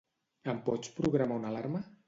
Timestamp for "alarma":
1.55-1.87